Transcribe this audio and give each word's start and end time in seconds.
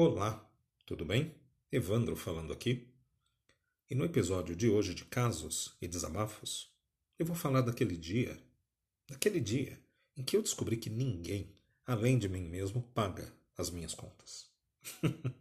Olá, 0.00 0.48
tudo 0.86 1.04
bem? 1.04 1.34
Evandro 1.72 2.14
falando 2.14 2.52
aqui. 2.52 2.86
E 3.90 3.96
no 3.96 4.04
episódio 4.04 4.54
de 4.54 4.68
hoje 4.68 4.94
de 4.94 5.04
Casos 5.04 5.74
e 5.82 5.88
Desabafos, 5.88 6.72
eu 7.18 7.26
vou 7.26 7.34
falar 7.34 7.62
daquele 7.62 7.96
dia, 7.96 8.40
daquele 9.08 9.40
dia 9.40 9.76
em 10.16 10.22
que 10.22 10.36
eu 10.36 10.42
descobri 10.42 10.76
que 10.76 10.88
ninguém, 10.88 11.52
além 11.84 12.16
de 12.16 12.28
mim 12.28 12.42
mesmo, 12.44 12.80
paga 12.94 13.34
as 13.56 13.70
minhas 13.70 13.92
contas. 13.92 14.48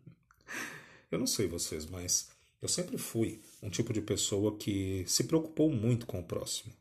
eu 1.11 1.19
não 1.19 1.27
sei 1.27 1.45
vocês, 1.45 1.85
mas 1.85 2.31
eu 2.59 2.67
sempre 2.67 2.97
fui 2.97 3.39
um 3.61 3.69
tipo 3.69 3.93
de 3.93 4.01
pessoa 4.01 4.57
que 4.57 5.05
se 5.05 5.25
preocupou 5.25 5.71
muito 5.71 6.07
com 6.07 6.19
o 6.19 6.25
próximo. 6.25 6.73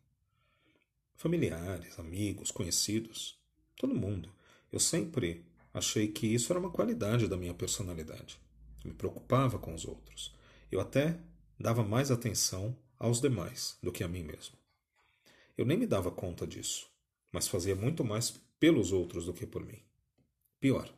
Familiares, 1.15 1.99
amigos, 1.99 2.51
conhecidos, 2.51 3.39
todo 3.77 3.95
mundo. 3.95 4.33
Eu 4.73 4.81
sempre 4.81 5.45
achei 5.77 6.09
que 6.09 6.27
isso 6.27 6.51
era 6.53 6.59
uma 6.59 6.71
qualidade 6.71 7.29
da 7.29 7.37
minha 7.37 7.53
personalidade. 7.53 8.41
Eu 8.83 8.91
me 8.91 8.97
preocupava 8.97 9.59
com 9.59 9.75
os 9.75 9.85
outros. 9.85 10.35
Eu 10.73 10.81
até 10.81 11.21
dava 11.61 11.85
mais 11.85 12.11
atenção 12.11 12.75
aos 12.99 13.21
demais 13.21 13.77
do 13.83 13.93
que 13.93 14.03
a 14.03 14.09
mim 14.09 14.23
mesmo. 14.23 14.57
Eu 15.57 15.67
nem 15.67 15.77
me 15.77 15.87
dava 15.87 16.11
conta 16.11 16.47
disso, 16.47 16.89
mas 17.31 17.47
fazia 17.47 17.77
muito 17.77 18.03
mais 18.03 18.31
pelos 18.59 18.91
outros 18.91 19.27
do 19.27 19.35
que 19.35 19.47
por 19.47 19.67
mim. 19.67 19.83
Pior, 20.59 20.91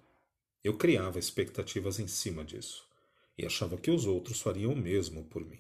eu 0.63 0.77
criava 0.77 1.19
expectativas 1.19 1.99
em 1.99 2.07
cima 2.07 2.45
disso 2.45 2.89
e 3.37 3.45
achava 3.45 3.77
que 3.77 3.91
os 3.91 4.07
outros 4.07 4.41
fariam 4.41 4.73
o 4.73 4.77
mesmo 4.77 5.25
por 5.25 5.45
mim. 5.45 5.59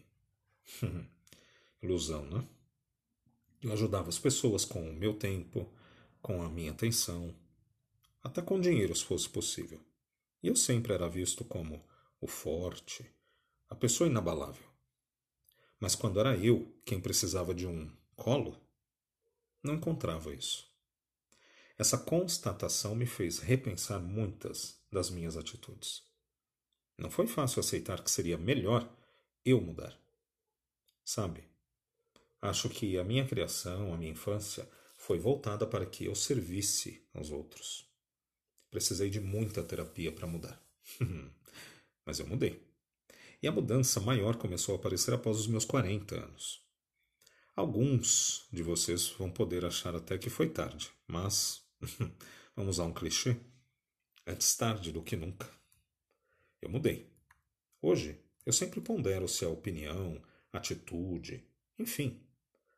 Ilusão, 1.83 2.25
né? 2.25 2.47
Eu 3.61 3.73
ajudava 3.73 4.09
as 4.11 4.19
pessoas 4.19 4.65
com 4.65 4.89
o 4.89 4.95
meu 4.95 5.15
tempo, 5.15 5.69
com 6.23 6.41
a 6.41 6.49
minha 6.49 6.71
atenção, 6.71 7.35
até 8.29 8.43
com 8.43 8.61
dinheiro 8.61 8.95
se 8.95 9.05
fosse 9.05 9.29
possível. 9.29 9.81
E 10.43 10.49
eu 10.49 10.55
sempre 10.55 10.93
era 10.93 11.09
visto 11.09 11.45
como 11.45 11.85
o 12.21 12.27
forte, 12.27 13.05
a 13.69 13.75
pessoa 13.75 14.09
inabalável. 14.09 14.67
Mas 15.81 15.95
quando 15.95 16.21
era 16.21 16.37
eu 16.37 16.73
quem 16.85 17.01
precisava 17.01 17.55
de 17.55 17.67
um 17.67 17.91
colo, 18.15 18.61
não 19.63 19.75
encontrava 19.75 20.35
isso. 20.35 20.69
Essa 21.77 21.97
constatação 21.97 22.95
me 22.95 23.07
fez 23.07 23.39
repensar 23.39 24.01
muitas 24.01 24.81
das 24.91 25.11
minhas 25.11 25.37
atitudes. 25.37 26.03
Não 26.97 27.11
foi 27.11 27.27
fácil 27.27 27.61
aceitar 27.61 28.03
que 28.03 28.11
seria 28.11 28.37
melhor 28.37 28.89
eu 29.45 29.61
mudar. 29.61 29.97
Sabe, 31.05 31.45
acho 32.43 32.69
que 32.69 32.99
a 32.99 33.05
minha 33.05 33.27
criação, 33.27 33.95
a 33.95 33.97
minha 33.97 34.11
infância, 34.11 34.69
foi 34.97 35.19
voltada 35.19 35.67
para 35.67 35.87
que 35.87 36.05
eu 36.05 36.15
servisse 36.15 37.09
aos 37.15 37.31
outros. 37.31 37.88
Precisei 38.71 39.09
de 39.09 39.21
muita 39.21 39.63
terapia 39.63 40.13
para 40.13 40.27
mudar. 40.27 40.63
Mas 42.05 42.19
eu 42.19 42.27
mudei. 42.27 42.63
E 43.43 43.49
a 43.49 43.53
mudança 43.53 44.01
maior 44.01 44.37
começou 44.37 44.75
a 44.75 44.79
aparecer 44.79 45.15
após 45.15 45.39
os 45.39 45.47
meus 45.47 45.65
40 45.65 46.15
anos. 46.17 46.63
Alguns 47.55 48.47
de 48.53 48.63
vocês 48.63 49.09
vão 49.09 49.31
poder 49.31 49.65
achar 49.65 49.95
até 49.95 50.19
que 50.19 50.31
foi 50.31 50.49
tarde, 50.49 50.91
mas 51.07 51.63
vamos 52.55 52.77
usar 52.77 52.85
um 52.85 52.93
clichê: 52.93 53.37
antes 54.27 54.57
tarde 54.57 54.93
do 54.93 55.03
que 55.03 55.17
nunca. 55.17 55.49
Eu 56.61 56.69
mudei. 56.69 57.13
Hoje, 57.81 58.21
eu 58.45 58.53
sempre 58.53 58.81
pondero 58.81 59.29
se 59.29 59.45
a 59.45 59.49
opinião, 59.49 60.23
atitude, 60.53 61.45
enfim, 61.79 62.21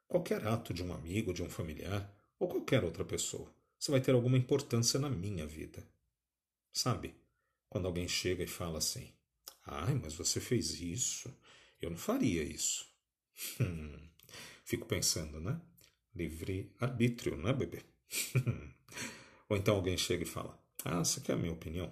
qualquer 0.06 0.46
ato 0.46 0.74
de 0.74 0.82
um 0.82 0.92
amigo, 0.92 1.32
de 1.32 1.42
um 1.42 1.48
familiar 1.48 2.10
ou 2.38 2.48
qualquer 2.48 2.84
outra 2.84 3.04
pessoa 3.04 3.50
você 3.80 3.90
vai 3.90 4.00
ter 4.02 4.12
alguma 4.12 4.36
importância 4.36 5.00
na 5.00 5.08
minha 5.08 5.46
vida. 5.46 5.82
Sabe? 6.70 7.16
Quando 7.66 7.86
alguém 7.86 8.06
chega 8.06 8.44
e 8.44 8.46
fala 8.46 8.76
assim: 8.76 9.10
Ai, 9.64 9.94
mas 9.94 10.12
você 10.12 10.38
fez 10.38 10.78
isso. 10.80 11.34
Eu 11.80 11.88
não 11.88 11.96
faria 11.96 12.42
isso. 12.42 12.86
Hum, 13.58 14.08
fico 14.64 14.86
pensando, 14.86 15.40
né? 15.40 15.58
Livre 16.14 16.70
arbítrio, 16.78 17.38
né, 17.38 17.54
bebê? 17.54 17.82
Ou 19.48 19.56
então 19.56 19.76
alguém 19.76 19.96
chega 19.96 20.24
e 20.24 20.26
fala: 20.26 20.62
Ah, 20.84 21.02
você 21.02 21.22
quer 21.22 21.32
a 21.32 21.36
minha 21.36 21.52
opinião? 21.52 21.90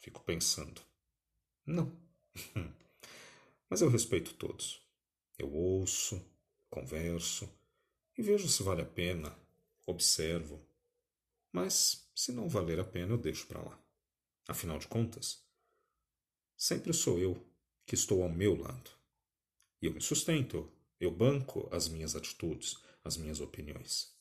Fico 0.00 0.22
pensando: 0.22 0.80
Não. 1.66 2.00
Mas 3.68 3.80
eu 3.80 3.88
respeito 3.88 4.34
todos. 4.34 4.80
Eu 5.36 5.52
ouço, 5.52 6.24
converso 6.70 7.52
e 8.16 8.22
vejo 8.22 8.48
se 8.48 8.62
vale 8.62 8.82
a 8.82 8.86
pena, 8.86 9.36
observo, 9.84 10.65
mas, 11.56 12.06
se 12.14 12.32
não 12.32 12.50
valer 12.50 12.78
a 12.78 12.84
pena, 12.84 13.14
eu 13.14 13.16
deixo 13.16 13.46
para 13.46 13.62
lá. 13.62 13.82
Afinal 14.46 14.78
de 14.78 14.86
contas, 14.86 15.42
sempre 16.54 16.92
sou 16.92 17.18
eu 17.18 17.42
que 17.86 17.94
estou 17.94 18.22
ao 18.22 18.28
meu 18.28 18.54
lado. 18.54 18.90
E 19.80 19.86
eu 19.86 19.94
me 19.94 20.02
sustento, 20.02 20.70
eu 21.00 21.10
banco 21.10 21.66
as 21.72 21.88
minhas 21.88 22.14
atitudes, 22.14 22.76
as 23.02 23.16
minhas 23.16 23.40
opiniões. 23.40 24.14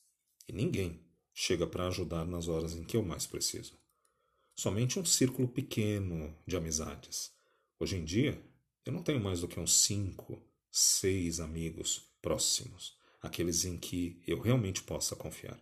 E 0.47 0.53
ninguém 0.53 1.05
chega 1.33 1.67
para 1.67 1.87
ajudar 1.87 2.25
nas 2.25 2.47
horas 2.47 2.73
em 2.73 2.85
que 2.85 2.95
eu 2.95 3.03
mais 3.03 3.27
preciso. 3.27 3.77
Somente 4.57 4.97
um 4.97 5.03
círculo 5.03 5.49
pequeno 5.49 6.33
de 6.47 6.55
amizades. 6.55 7.33
Hoje 7.77 7.97
em 7.97 8.05
dia, 8.05 8.41
eu 8.85 8.93
não 8.93 9.03
tenho 9.03 9.19
mais 9.19 9.41
do 9.41 9.47
que 9.49 9.59
uns 9.59 9.75
cinco, 9.75 10.41
seis 10.71 11.41
amigos 11.41 12.01
próximos, 12.21 12.97
aqueles 13.21 13.65
em 13.65 13.77
que 13.77 14.23
eu 14.25 14.39
realmente 14.39 14.81
possa 14.83 15.17
confiar. 15.17 15.59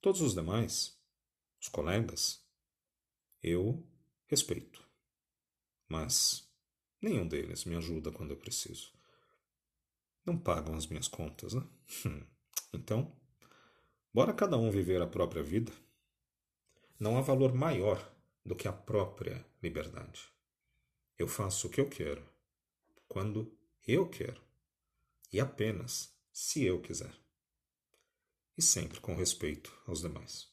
Todos 0.00 0.22
os 0.22 0.34
demais, 0.34 0.98
os 1.60 1.68
colegas, 1.68 2.42
eu 3.42 3.86
respeito. 4.26 4.82
Mas 5.86 6.50
nenhum 7.02 7.28
deles 7.28 7.66
me 7.66 7.76
ajuda 7.76 8.10
quando 8.10 8.30
eu 8.30 8.36
preciso. 8.38 8.94
Não 10.24 10.38
pagam 10.38 10.74
as 10.74 10.86
minhas 10.86 11.06
contas, 11.06 11.52
né? 11.52 11.66
Hum. 12.06 12.24
Então, 12.72 13.14
bora 14.14 14.32
cada 14.32 14.56
um 14.56 14.70
viver 14.70 15.02
a 15.02 15.06
própria 15.06 15.42
vida. 15.42 15.72
Não 16.98 17.18
há 17.18 17.20
valor 17.20 17.52
maior 17.52 18.14
do 18.42 18.56
que 18.56 18.68
a 18.68 18.72
própria 18.72 19.44
liberdade. 19.62 20.32
Eu 21.18 21.28
faço 21.28 21.66
o 21.66 21.70
que 21.70 21.80
eu 21.80 21.90
quero, 21.90 22.26
quando 23.06 23.54
eu 23.86 24.08
quero, 24.08 24.40
e 25.30 25.38
apenas 25.38 26.16
se 26.32 26.64
eu 26.64 26.80
quiser 26.80 27.12
e 28.60 28.62
sempre 28.62 29.00
com 29.00 29.14
respeito 29.14 29.74
aos 29.86 30.02
demais. 30.02 30.46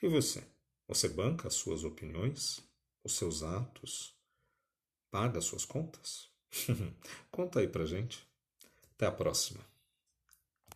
E 0.00 0.06
você? 0.06 0.46
Você 0.86 1.08
banca 1.08 1.48
as 1.48 1.54
suas 1.54 1.82
opiniões, 1.82 2.60
os 3.02 3.16
seus 3.16 3.42
atos, 3.42 4.16
paga 5.10 5.40
as 5.40 5.44
suas 5.44 5.64
contas? 5.64 6.30
Conta 7.32 7.58
aí 7.58 7.66
pra 7.66 7.84
gente. 7.84 8.24
Até 8.92 9.06
a 9.06 9.10
próxima. 9.10 9.60